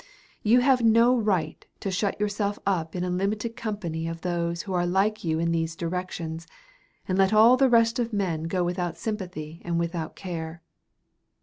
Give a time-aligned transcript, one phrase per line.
[0.41, 4.73] You have no right to shut yourself up in a limited company of those who
[4.73, 6.47] are like you in these directions,
[7.07, 10.63] and let all the rest of men go without sympathy and without care.